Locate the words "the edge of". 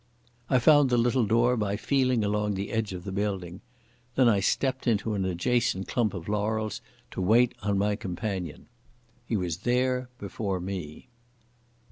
2.55-3.03